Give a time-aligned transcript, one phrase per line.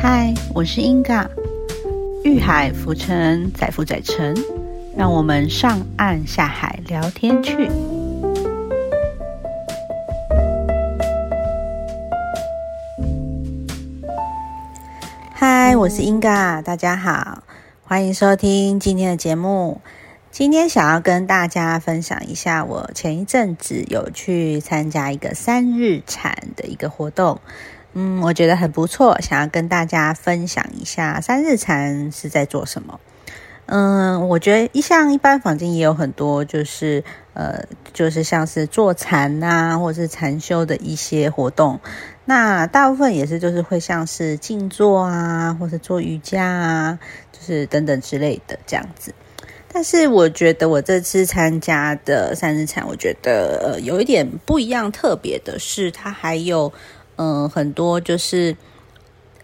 [0.00, 1.28] 嗨，我是英嘎，
[2.22, 4.32] 遇海浮沉，载浮载沉，
[4.96, 7.68] 让我们上岸下海聊天去。
[15.34, 17.42] 嗨，我是英嘎，大家好，
[17.82, 19.80] 欢迎收听今天的节目。
[20.30, 27.40] 今天想要跟大家分享一下，我前一阵子有去参加一个三日产的一个活动。
[27.94, 33.00] 嗯，我觉得很不错，想要跟大家分享一下三日禅是在做什么。
[33.66, 41.78] 嗯，我觉得一向一般坊间也有很多，就是呃，就是像是坐禅呐，或者是禅修的一些活动。
[42.24, 46.98] 那大部分也是就是会像是静坐啊，或者做瑜伽啊，
[47.32, 49.14] 就是等等之类的这样子。
[49.70, 56.72] 但是我觉得我这次参加的三日禅，我觉得呃有一点不一样，特别的是它还有。
[57.18, 58.56] 嗯，很多就是，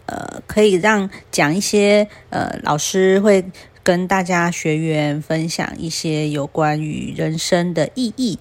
[0.07, 3.45] 呃，可以让讲一些，呃，老师会
[3.83, 8.39] 跟大家学员分享一些有关于人生的意义、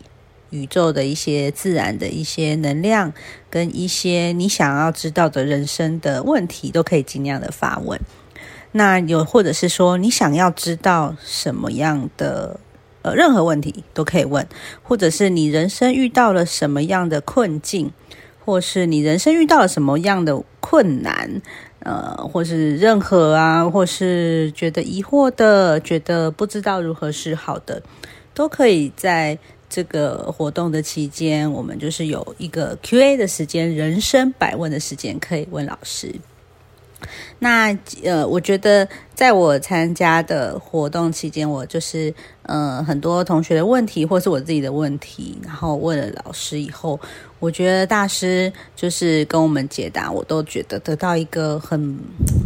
[0.52, 3.12] 宇宙的一些自然的一些能量，
[3.50, 8.00] 跟一些你想要知道的人生的问题，都可以尽量的发问。
[8.72, 12.60] 那有或者是说你想要知道什么样的，
[13.02, 14.48] 呃，任何问题都可以问，
[14.84, 17.92] 或者是你人生遇到了什么样的困境。
[18.44, 21.42] 或是你人生遇到了什么样的困难，
[21.80, 27.82] 呃，或是任何啊，或是觉得疑惑的，觉得不知道如何是好的，
[28.34, 29.38] 都可以在
[29.70, 36.14] 这个活动的期间，我们就是有一个 Q&A 的时间，人生百问的时间，可以问老师。
[37.40, 47.00] 那呃，我觉得在我参加的活动期间，我就是呃很多同学的问题，或是我自己的问题，然后问了老师以后，
[47.40, 51.98] 我觉得大师就是跟我们解答，我都觉得得到一个很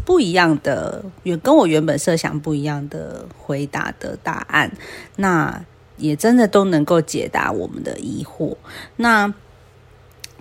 [0.06, 4.72] 不一样的，原跟我原本设想不一样的回答的答案。
[5.16, 5.64] 那
[5.98, 8.56] 也真的都能够解答我们的疑惑。
[8.98, 9.34] 那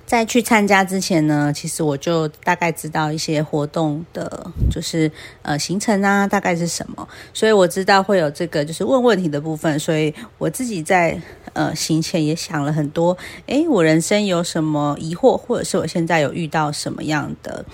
[0.06, 5.11] 在去参加之前呢，其实我就大概知道一些活动的，就是
[5.43, 11.21] 呃行程啊，大概是什么，所以我知道会有这个就是问问题的部分，所以我自己在
[11.55, 17.65] 呃行前也想了很多，诶，我人生有什么疑惑，或者是我现在有遇到什么样的。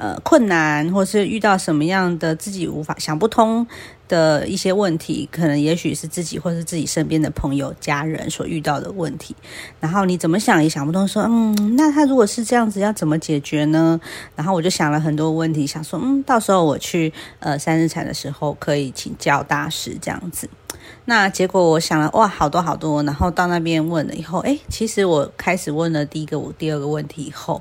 [0.00, 3.66] 呃，困难，或是遇到什么样的自己无法想不通
[4.08, 9.36] 的一些问题，可能也许是自己或是自己身边的朋友、家人所遇到的问题。
[9.78, 14.00] 然后你怎么想也想不通，说嗯，那他如果是这样子，要怎么解决呢？
[14.34, 20.48] 然后我就想了很多问题，想说嗯，到时候我去呃三日产的时候可以请教大师这样子。
[21.04, 23.02] 那结果我想了哇，好多好多。
[23.02, 27.60] 然后到那边问了以后，哎，其实我开始问了第一个、第二个问题以后。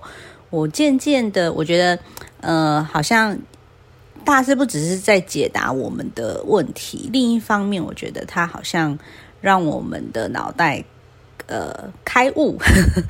[0.50, 2.00] 我渐渐的，我觉得，
[2.42, 3.38] 呃，好像
[4.26, 8.98] 大师不只是在解答我们的问题，另一方面，我觉得他好像
[9.42, 10.84] 让我们的脑袋，
[11.46, 12.58] 呃，开悟，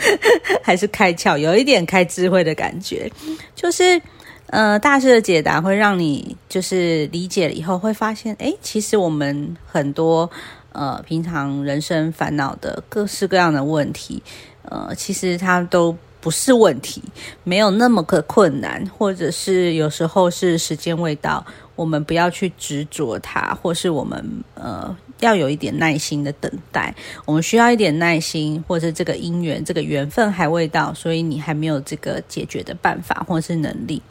[0.61, 3.09] 还是开窍，有一点开智慧的感觉。
[3.55, 4.01] 就是，
[4.47, 10.29] 呃，大师的解答会让你就是理解了以后，会发现，哎，其实我们很多
[10.73, 14.21] 呃平常人生烦恼的各式各样的问题，
[14.63, 15.95] 呃，其实他都。
[16.21, 17.01] 不是问题，
[17.43, 26.93] 没有那么个困难，或者是有时候是时间未到，我们不要去执着它，或是我们呃要有一点耐心的等待，
[27.25, 34.01] 我们需要一点耐心，或者这个姻缘、这个缘分还未到，所以你还没有这个解决的办法或是能力。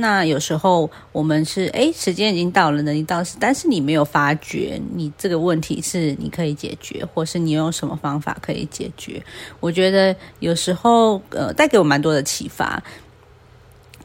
[0.00, 9.20] 那有时候我们是哎，时间已经到了，能力到，但是你没有发觉，你这个问题是你可以解决，或是你有什么方法可以解决？
[9.58, 12.80] 我觉得有时候呃，带给我蛮多的启发，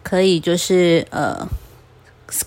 [0.02, 1.48] 可以就是呃，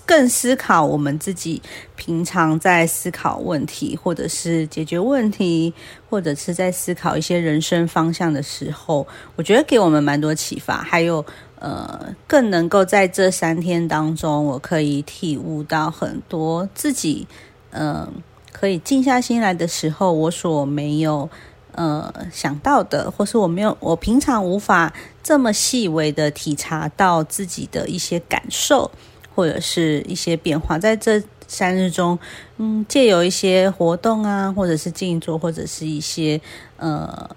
[0.05, 1.61] 更思考我们自己
[1.95, 5.73] 平常在思考问题，或者是解决问题，
[6.09, 11.25] 或者是在思考一些人生方向的时候，我觉得给我们蛮多启发，还有。
[11.59, 17.27] 呃，更能够在这三天当中，我可以体悟到很多自己，
[17.71, 18.07] 嗯，
[18.51, 21.27] 可以静下心来的时候，我所没有
[21.73, 24.93] 呃想到的，或是我没有我平常无法
[25.23, 28.91] 这么细微的体察到自己的一些感受，
[29.33, 32.19] 或者是一些变化，在这三日中，
[32.57, 36.39] 嗯，借由一些活动啊，或者是静坐，或者是一些
[36.77, 37.27] 呃。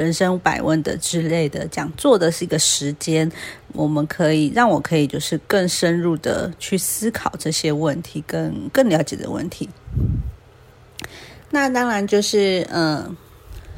[0.00, 3.30] 人生百问的之类的讲座的是一个时间，
[3.74, 9.68] 我们可以让我可以就是更深入的去思考这些问题，更更了解的问题。
[11.50, 13.14] 那当然就是嗯，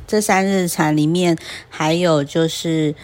[0.06, 1.36] 这三日禅里面
[1.68, 2.94] 还有就是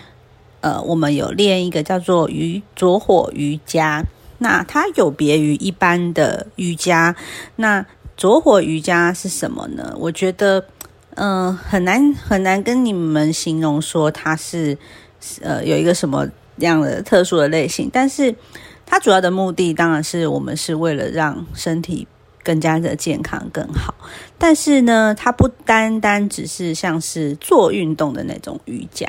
[0.61, 4.05] 呃，我们有练一个叫做瑜着火瑜伽，
[4.38, 7.17] 那它有别于一般的瑜伽。
[7.56, 7.85] 那
[8.17, 9.97] 着火瑜伽是什么呢？
[9.99, 10.64] 我觉得，
[11.19, 14.79] 嗯，很难很难跟你们形容说它是
[15.43, 16.29] 呃有一个什么
[16.59, 18.35] 样的特殊的类型，但是
[18.87, 22.06] 它主要的目的当然是我们是为了让身体。
[22.44, 23.94] 更加的健康更好，
[24.38, 29.06] 但是呢，它不单单只是像是做运动的那种瑜伽，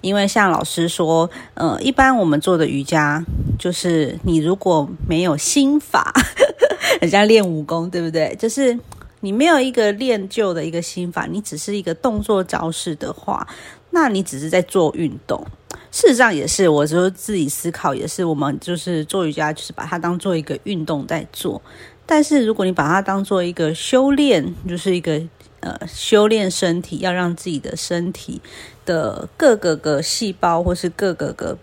[0.00, 3.24] 因为像老师说，呃，一般我们做的瑜伽，
[3.60, 6.12] 就是你如果没有心法，
[7.00, 8.34] 人家练武功，对不对？
[8.40, 8.76] 就是
[9.24, 13.48] 你没有一个练就的一个心法，你只是一个动作招式的话，
[13.88, 15.42] 那你只是在做运动。
[15.90, 21.62] 事实上也是，我就自己思考，也是我们就是做瑜伽，就是把它当做一个运动在做。
[22.04, 25.22] 但是，如果你把它当做一个修炼，就是一个
[25.60, 28.42] 呃修炼身体，要让自己的身体
[28.84, 31.56] 的各个个细胞或是各个个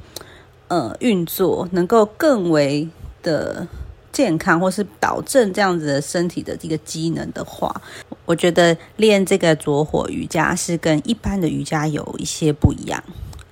[0.68, 2.90] 呃运作能够更为
[3.22, 3.68] 的
[4.12, 7.82] 健康，或是保证这样子的身体的一个机能的话，
[8.26, 13.04] 我觉得练这个着火瑜伽是跟一般的瑜伽有一些不一样。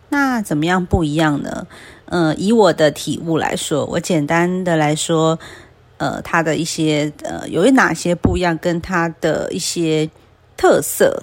[0.10, 1.68] 那怎么样不一样呢？
[2.06, 5.40] 呃，以我的体悟来说，我简单的来说。
[6.02, 8.58] 呃，它的一些呃，有哪些不一样？
[8.60, 10.10] 跟它的一些
[10.56, 11.22] 特色，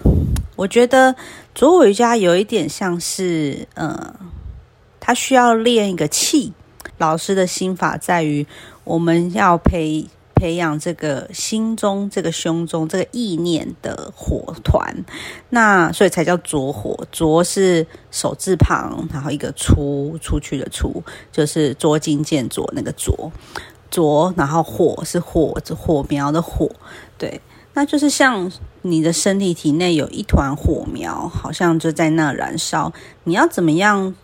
[0.55, 1.17] 我觉得
[1.55, 4.15] 左火瑜伽有一点像是，呃，
[5.01, 6.53] 它需要练一个气。
[6.99, 8.47] 老师的心法在于，
[8.85, 15.05] 我们要培培养这个心中、这个胸中这个意念的火团，
[15.51, 17.07] 那所以才叫着火。
[17.11, 21.03] 着是手字旁，然后一个出出去的出，
[21.33, 23.33] 就是捉襟见肘那个着。
[23.89, 26.69] 着，然后火是火，火苗的火，
[27.17, 27.41] 对，
[27.73, 28.51] 那就是像
[28.83, 32.93] 你的身体体内有一团火苗，好像就在那燃烧。
[33.25, 34.15] 你要怎么样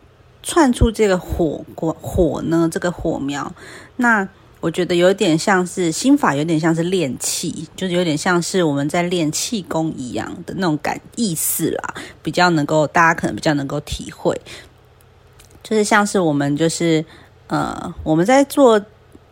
[0.43, 2.69] 窜出这个火火火呢？
[2.71, 3.55] 这个火苗，
[3.97, 4.29] 那
[4.61, 14.41] 我觉得有点像是心法，有点像是练气，就是有点像是我们在练气功一样的那种感意思啦，比较能够大家可能比较能够体会，
[15.63, 17.05] 就是像是我们就是
[17.47, 18.81] 呃我们在做。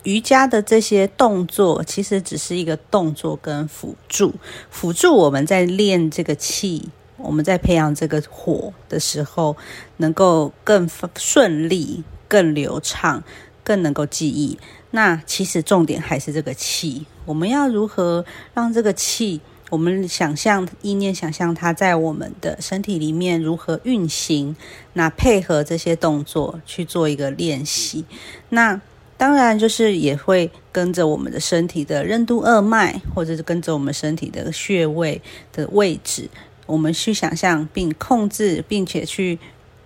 [0.05, 4.33] 瑜伽的这些动作其实只是一个动作跟辅助，
[4.71, 6.89] 辅助我们在练这个气，
[7.23, 9.57] 我们在培养这个火的时候，
[9.99, 13.23] 能够更顺利、更流畅、
[13.63, 14.59] 更能够记忆。
[14.91, 18.25] 那其实重点还是这个气，我们要如何
[18.55, 19.41] 让这个气，
[19.71, 24.57] 我们想象意念，想象它在我们的身体里面如何运行，
[24.95, 28.05] 那配合这些动作去做一个练习，
[28.49, 28.81] 那。
[29.21, 35.21] 当然，就是也会跟着我们的身体的任督二脉，或者是跟着我们身体的穴位
[35.53, 36.27] 的位置，
[36.71, 39.39] 我们去想象并控制，并且去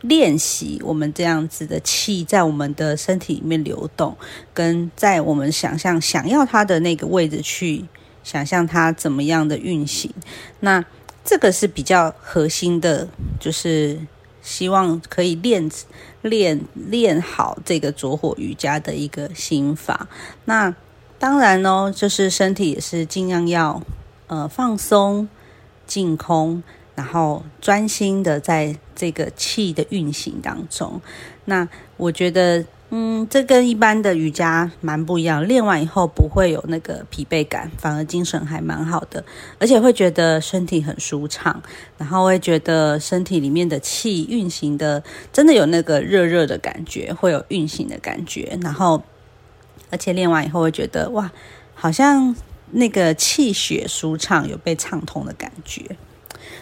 [0.02, 4.16] 练习我们这样子的气在我们的身体里面流动，
[4.52, 7.84] 跟在我们想象想要它的那个位置去
[8.22, 10.12] 想象它怎么样的运行。
[10.60, 10.84] 那
[11.24, 13.08] 这个是比较核心的，
[13.40, 13.98] 就是
[14.42, 15.70] 希望可以练。
[16.24, 20.08] 练练好这个着火瑜伽的一个心法，
[20.46, 20.74] 那
[21.18, 23.82] 当然哦，就是身体也是尽量要
[24.28, 25.28] 呃放松、
[25.86, 26.62] 净空，
[26.94, 31.00] 然后专心的在这个气的运行当中。
[31.44, 32.64] 那我觉得。
[32.96, 35.44] 嗯，这跟一般的瑜伽蛮不一样。
[35.48, 39.24] 练完以后不会有那个疲惫感，反而精神还蛮好的，
[39.58, 41.60] 而且会觉得身体很舒畅，
[41.98, 48.56] 然后会觉得身体里面的气运行的真的有那个热热的感觉，会有运行的感觉。
[48.62, 49.02] 然后，
[49.90, 51.32] 而且练完以后会觉得哇，
[51.74, 52.36] 好像
[52.74, 55.82] 那个气血舒畅，有被畅通的感觉。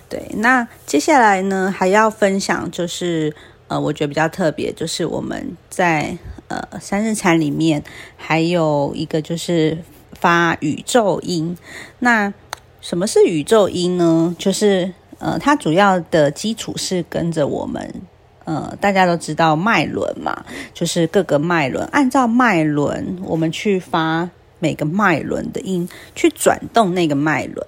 [0.09, 3.35] 对，那接下来呢，还要分享就是。
[3.69, 7.83] 呃，我觉得比较特别，就是我们在呃三日禅里面
[8.19, 9.79] 还有一个就是
[10.13, 11.57] 发宇宙音。
[12.01, 12.35] 那
[12.83, 14.37] 什么是宇宙音呢？
[14.39, 17.91] 就是呃，它主要的基础是跟着我们
[18.45, 24.29] 呃，大家都知道脉轮嘛，就是各个脉轮，按照脉轮我们去发
[24.63, 27.67] 每个脉轮的音，去转动那个脉轮。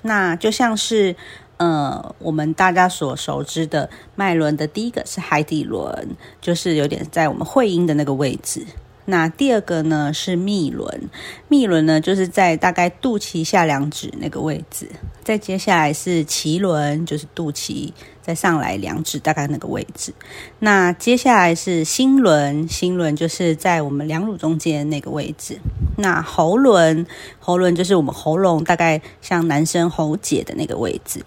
[0.00, 1.16] 那就像是。
[1.58, 8.64] 呃，我们大家所熟知的脉轮的第一个是海底轮，就是有点在我们会阴的那个位置。
[9.06, 11.10] 那第二个呢是密轮，
[11.48, 14.88] 密轮呢就是在大概肚脐下两指那个位置。
[15.24, 17.90] 再接下来是脐轮，就是肚脐
[18.22, 20.14] 再上来两指大概那个位置。
[20.60, 25.58] 那接下来是心轮，心轮就是在我们两乳中间那个位置。
[26.00, 27.04] 那喉轮，
[27.40, 31.24] 喉轮就是我们喉咙大概像男生喉结的那个位置。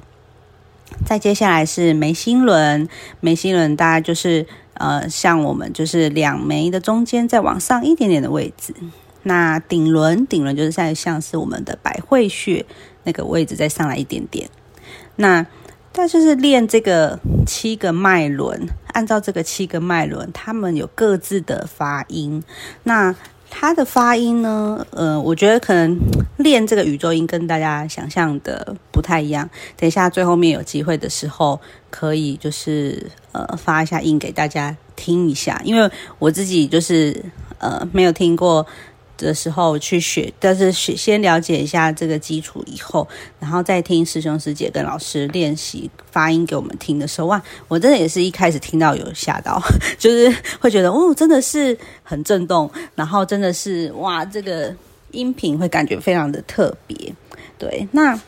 [1.05, 2.87] 再接下来是眉心轮，
[3.19, 8.73] 眉心轮大概就是呃，像我们就是两眉的中间再往上一点点的位置。
[9.23, 12.65] 那顶轮，顶轮就是在像是我们的百会穴
[13.03, 14.49] 那个位置再上来一点点。
[15.17, 15.45] 那
[15.91, 22.41] 但就是练这个七个脉轮，按照这个七个脉轮，他们有各自的发音。
[22.83, 23.13] 那
[23.51, 24.87] 它的发音呢？
[24.91, 25.95] 呃，我觉得可能
[26.37, 29.47] 练这个宇宙音跟大家想象的不太一样。
[29.77, 37.23] 等一下最后面有机会的时候，可以就是呃发一下音给大家听一下，因为我自己就是
[37.59, 38.65] 呃没有听过。
[39.25, 43.07] 的时候去学，但是学先了解一下这个基础以后，
[43.39, 49.61] 然后再听师兄师姐跟老师练习发音给我们听的时候，哇，我真的也是一开始听到有吓到，
[49.97, 54.75] 就是会觉得哦，真的是很震动，然后真的是哇，这个
[55.11, 57.13] 音频会感觉非常的特别。
[57.57, 58.19] 对，那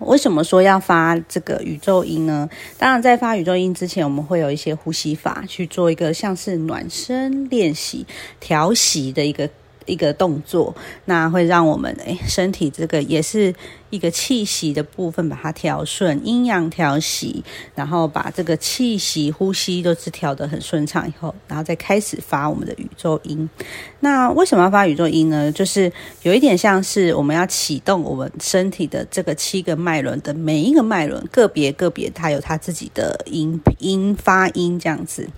[0.00, 2.48] 为什么说要发这个宇宙音呢？
[2.76, 8.06] 当然，在发宇宙音之前，我们会有一些呼吸法去做一个像是暖身练习、
[8.38, 9.48] 调息的一个。
[9.86, 10.74] 一个动作，
[11.04, 13.54] 那会让我们诶身体这个也是
[13.90, 23.48] 一个气息的部分，把它调顺，阴阳调息，然后把这个气息、呼吸都是调得很顺畅以后，然后再开始发我们的宇宙音。
[24.00, 25.52] 那为什么要发宇宙音呢？
[25.52, 35.28] 就是有一点像是我们要启动我们身体的这个七个脉轮的每一个脉轮，个别个别它有它自己的音音发音这样子。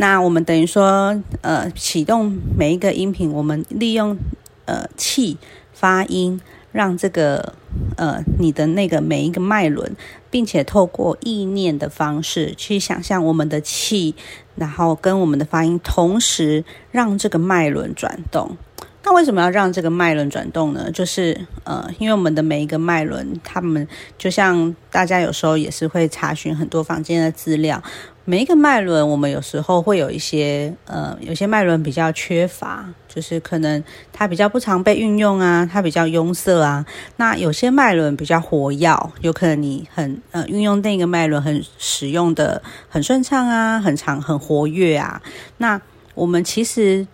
[0.00, 4.16] 那我们等于说，呃，启动每一个音频，我们利用
[4.64, 5.36] 呃气
[5.72, 6.40] 发音，
[6.70, 7.52] 让这个
[7.96, 9.96] 呃你的那个每一个脉轮，
[10.30, 14.14] 并且透过意念的方式去想象我们的气，
[14.54, 18.56] 然后跟我们的发音同时让这个脉轮转动。
[19.02, 20.88] 那为什么要让这个脉轮转动呢？
[20.92, 27.82] 就是呃，因为我们的每一个脉轮，他们就像大家有时候也是会查询很多房间的资料。
[28.28, 33.82] 每一个脉轮，我们有时候会有一些，呃，有些脉轮比较缺乏，就是可能
[34.12, 36.84] 它比较不常被运用啊，它比较拥塞啊。
[37.16, 45.22] 那有些脉轮比较活跃，有可能你很呃运用那个脉轮很使用的很顺畅啊，很长很活跃啊。
[45.56, 45.80] 那
[46.14, 47.06] 我们其实，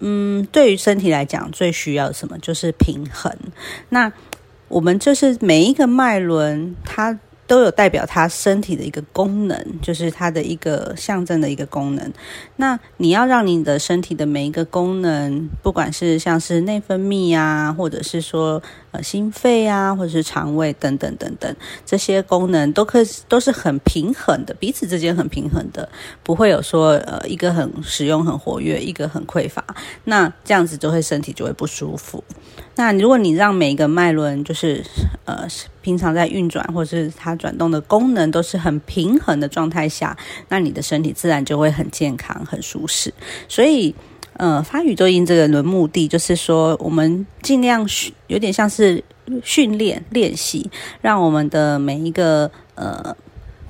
[0.00, 3.34] 嗯，对于身体来讲，最需要什么就是平衡。
[3.88, 4.12] 那
[4.68, 7.18] 我们就是每一个脉轮，它。
[7.50, 12.12] 都有代表他身体的一个功能，就是它的一个象征的一个功能。
[12.54, 18.62] 那你要让你的身体的每一个功能，不管是像是内分泌啊，或者是说
[18.92, 21.54] 呃心肺啊，或者是肠胃等等等等，
[21.84, 25.88] 这些功能都可都是很平衡的，彼此之间很平衡的，
[26.22, 29.64] 不会有说呃一个很使用很活跃，一个很匮乏，
[30.04, 32.22] 那这样子就会身体就会不舒服。
[32.76, 34.82] 那如果你让每一个脉轮就是
[35.24, 35.46] 呃
[35.82, 40.16] 平常在运转，或者是它转动的功能都是很平衡的状态下，
[40.48, 43.12] 那你的身体自然就会很健康、很舒适。
[43.48, 43.94] 所以，
[44.40, 47.86] 呃，发宇宙音这个的目的就是说，我们尽量
[48.28, 49.04] 有点像是
[49.44, 50.70] 训练练习，
[51.02, 53.14] 让我们的每一个呃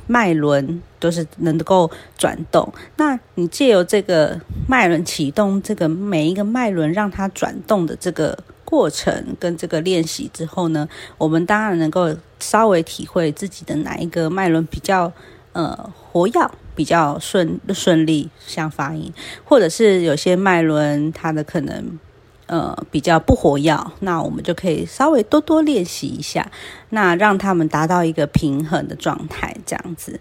[0.07, 2.73] 脉轮都是能够转动。
[2.97, 8.39] 那你借由这个脉轮启动，这个每一个脉轮让它转动的这个。
[8.71, 15.12] 过程跟这个练习之后呢，我们当然能够稍微体会自己的哪一个脉轮比较
[15.53, 19.12] 呃活跃，比较顺顺利，像发音，
[19.45, 21.99] 或者是有些脉轮它的可能
[22.47, 26.50] 呃比较不活跃，那我们就可以稍微多多练习一下，
[26.91, 30.21] 那让他们达到一个平衡的状态，这样子。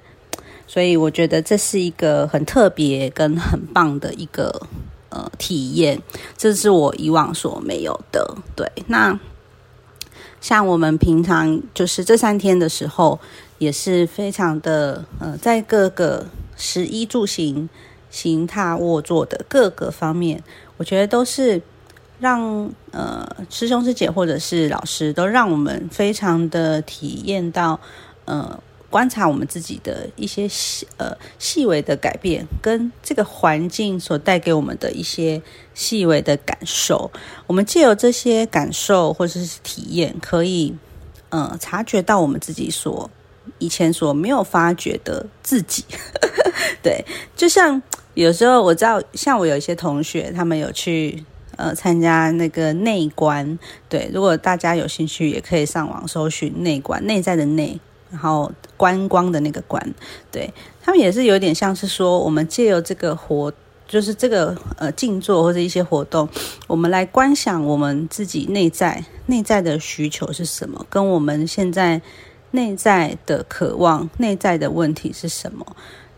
[0.67, 4.67] 所以我觉得这是一个很特别跟很棒的一个。
[5.11, 5.99] 呃，体验
[6.37, 8.37] 这是我以往所没有的。
[8.55, 9.19] 对，那
[10.39, 13.19] 像我们平常就是这三天的时候，
[13.57, 16.23] 也是非常的呃，在各个
[16.59, 17.67] 食衣住行、
[18.11, 20.43] 行踏卧坐的各个方面，
[20.77, 21.59] 我觉得都是
[22.19, 27.79] 让呃师兄师姐或者是老师都让我们非常的体验到
[28.25, 28.61] 呃。
[28.91, 35.39] 观察我们自己的一些细呃细微的改变，跟这个环境所带给我们的一些
[35.75, 37.11] 细微的感受，
[37.45, 40.75] 我们借由这些感受或者是体验，可以
[41.29, 43.07] 呃察觉到我们自己所
[43.59, 45.85] 以前所没有发觉的自己。
[46.83, 47.03] 对，
[47.35, 47.81] 就像
[48.13, 51.23] 有时候我知道，像我有一些同学，他们有去
[51.55, 53.57] 呃参加那个内观。
[53.87, 57.79] 对，如果大家有兴趣，也可以上网搜寻内观，内在的内。
[58.11, 59.93] 然后观光的那个观，
[60.31, 60.51] 对
[60.81, 63.53] 他们也是有点像是说，我们借由这个活，
[63.87, 66.27] 就是这个呃静坐或者一些活动，
[66.65, 72.01] 我们来观想我们自己内在内在的需求是什么，跟我们现在
[72.49, 75.63] 内在的渴望、内在的问题是什么。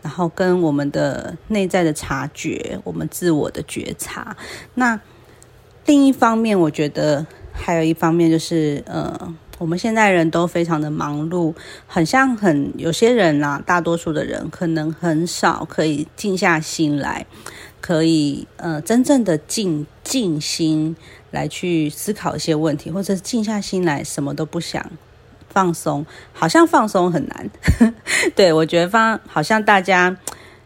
[0.02, 4.36] 然后跟我们的内在的察觉，我们自我的觉察。
[4.74, 5.00] 那
[5.86, 11.54] 另一方面，我觉得还有一方面就是，呃，我们现在人都非常的忙碌，
[11.86, 17.24] 很像很有些人啦，大多数的人可能很少可以静下心来，
[17.80, 20.96] 可以呃真正的静静心
[21.30, 24.84] 来去思考一些问题，或者静下心来什么都不想。
[25.52, 27.50] 放松，好像放松很难。
[28.34, 30.16] 对我觉得放，好像大家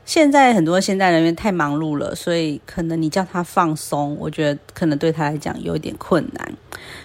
[0.04, 6.54] 现在很多现代人员太忙碌了，所以可能你叫他放松，我觉得可能对他来讲有一点困难。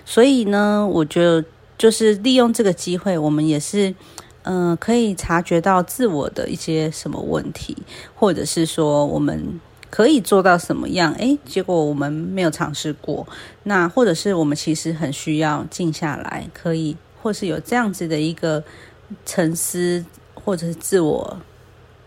[0.05, 1.43] 所以呢，我觉得
[1.77, 3.95] 就是利用这个机会，我们也是
[4.43, 7.75] 嗯，可以察觉到自我的一些什么问题，
[8.15, 9.59] 或者是说我们
[9.89, 11.13] 可以做到什么样？
[11.13, 13.27] 诶，结果我们没有尝试过，
[13.63, 16.95] 那或者是我们其实很需要静下来，可以。
[17.21, 18.63] 或是有这样子的一个
[19.25, 21.37] 沉思，或者是自我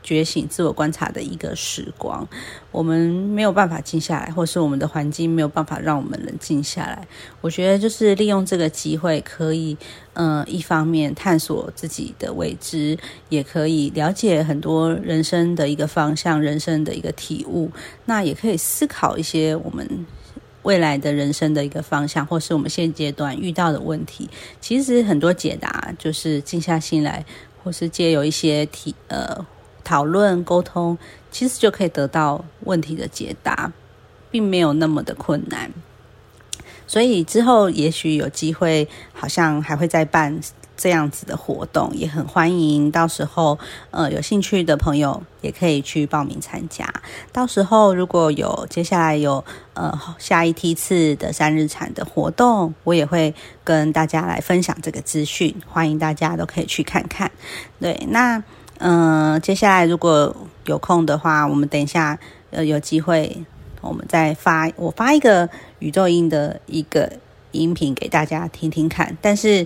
[0.02, 2.28] 觉醒、自我观察的一个时光，
[2.70, 7.06] 我们没有办法静下来，或是我们的环境没有办法让我们冷静下来。
[7.40, 9.76] 我觉得就是利用这个机会，可以
[10.12, 12.98] 嗯，一方面探索自己的未知，
[13.30, 17.70] 也可以了解很多人生的一个方向、人生的一个体悟。
[18.04, 20.04] 那也可以思考一些我们。
[20.64, 24.28] 未来的人生的一个方向，或是我们现阶段遇到的问题，
[24.60, 27.24] 其实很多解答就是静下心来，
[27.62, 29.46] 或是借有一些提呃
[29.84, 30.98] 讨论沟通，
[31.30, 33.72] 其实就可以得到问题的解答，
[34.30, 35.70] 并没有那么的困难。
[36.86, 40.40] 所以之后也许有机会，好像还会再办。
[40.76, 43.58] 这样子的活动也很欢迎，到时候
[43.90, 46.84] 呃有兴趣的朋友也可以去报名参加。
[47.32, 57.30] 到时候如果有接下来有呃下一梯次的三日产的活动，我也会跟大家来分享这个资讯，欢迎大家都可以去看看。
[57.80, 58.42] 对，那
[58.78, 62.18] 嗯接下来如果有空的话，我们等一下
[62.50, 63.44] 呃有机会，
[63.80, 67.12] 我们再发我发一个宇宙音的一个
[67.52, 69.64] 音频给大家听听看，但是。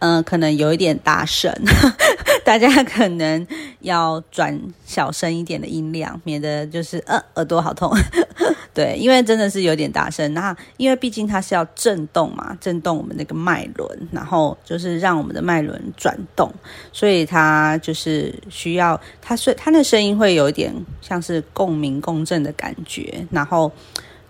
[0.00, 1.54] 嗯，可能有一点大声，
[2.44, 3.46] 大家可能
[3.80, 7.90] 要转小声一点的音量，免得就是呃耳朵好痛。
[8.72, 10.32] 对，因为真的是有点大声。
[10.32, 16.50] 那因为毕竟它是要震动嘛，震动我们那个脉轮，然后就是让我们的脉轮转动，
[16.92, 23.70] 所以它就是需要它，所以它的声音会有一点像是共鸣共振的感觉，然后。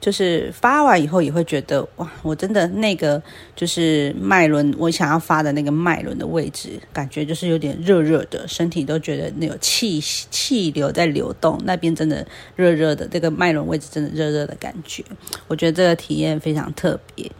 [0.00, 3.22] 就是发完以后也会觉得哇，我真的那个
[3.54, 15.04] 就是脉轮，我想要发的那个脉轮的位置，感觉就是有点热热的，身体都觉得那有气气流在流动，那边真的热热的，这个脉轮位置真的热热的感觉，
[15.48, 17.30] 我觉得这个体验非常特别。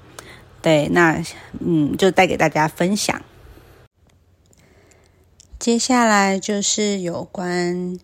[0.60, 1.24] 对，那
[1.60, 3.22] 嗯，就带给大家分享。
[5.58, 7.98] 接下来就是有关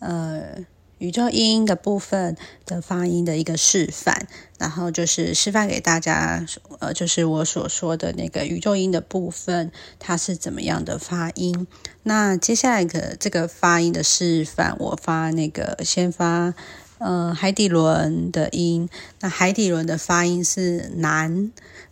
[0.00, 0.66] 呃。
[1.02, 6.46] 宇宙音的部分的发音的一个示范，然后就是示范给大家，
[6.78, 11.66] 呃，就是我所说的那个宇宙音的部分，它是怎么样的发音。
[12.04, 16.54] 那接下来的这个发音的示范，我发那个先发，
[16.98, 18.88] 呃，海底轮的音。
[19.18, 21.50] 那海底轮的发音是南，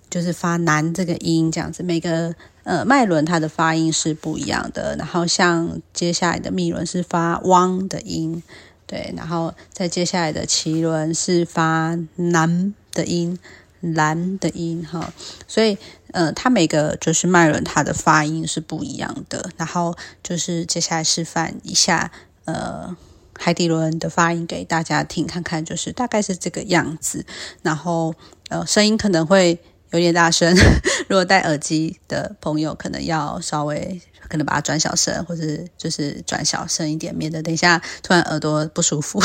[0.09, 1.83] 就是发南这个音，这样子。
[1.83, 4.95] 每个呃脉轮它的发音是不一样的。
[4.97, 8.45] 然后像接下来的密轮是发汪的音。
[8.91, 13.39] 对，然后再接下来的脐轮是发南的音，
[13.81, 15.13] 蓝的音哈，
[15.47, 15.79] 所以
[16.11, 19.49] 呃，它每个就是脉轮它的发音是不一样的。
[19.57, 22.11] 然后就是接下来示范一下
[22.47, 22.97] 呃
[23.39, 27.25] 海底轮的发音给大家听，看看就是大概是这个样子。
[27.63, 28.13] 然后
[28.49, 29.57] 呃，声音可能会
[29.91, 30.55] 有点大声，
[31.09, 34.01] 如果戴耳机的朋友可能要稍微。
[34.29, 35.43] 可能把它转小声，或者
[35.77, 39.21] 就是转小声一点，免得等一下突然耳朵不舒服。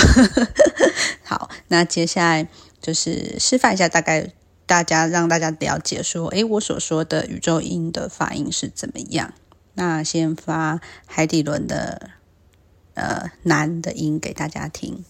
[1.23, 2.47] 好，那接下来
[2.81, 4.31] 就是示范一下，大概
[4.65, 9.31] 大家让大家了解说，诶，我所说的宇宙音的发音是怎么样？
[9.75, 12.09] 那先发海底轮的
[12.95, 15.05] 呃男的音给大家听。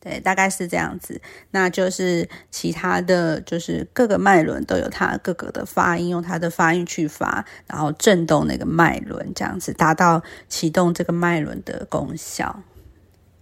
[0.00, 1.20] 对，大概是这样子。
[1.50, 12.62] 那就是其他的就是各个脉轮都有它各个的发音，用它的发音去发，然后震动那个脉轮，这样子达到启动这个脉轮的功效。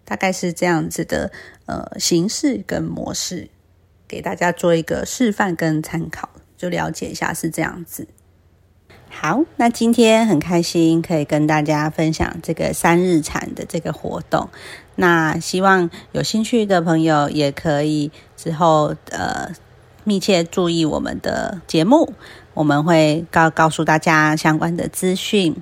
[0.04, 1.30] 大概是这样子的
[1.66, 3.48] 呃形式跟模式，
[4.08, 6.28] 给大家做一个示范跟参考。
[6.56, 8.08] 就了解一下是这样子。
[9.10, 14.48] 好，那今天很开心可以跟大家分享这个三日产的这个活动。
[14.94, 19.48] 那希望有兴趣的朋友也可以之后呃
[20.04, 22.12] 密切注意我们的节目，
[22.54, 25.56] 我们会告告诉大家相关的资讯。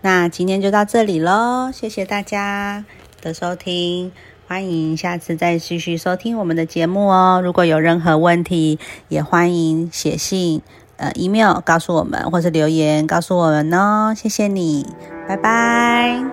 [0.00, 2.84] 那今天就到这里喽，谢谢大家
[3.22, 4.12] 的收听，
[4.46, 7.40] 欢迎下次再继续收听我们的节目哦。
[7.42, 10.62] 如果有任何问题，也欢迎写信
[10.96, 14.86] 呃 email 告诉我们或是留言告诉我们哦谢谢你
[15.28, 16.24] 拜拜。